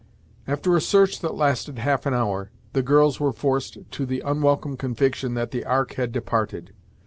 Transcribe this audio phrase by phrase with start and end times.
[0.47, 4.75] After a search that lasted half an hour, the girls were forced to the unwelcome
[4.75, 6.73] conviction that the ark had departed.